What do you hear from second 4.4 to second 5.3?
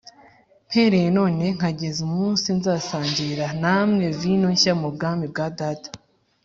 nshya mu bwami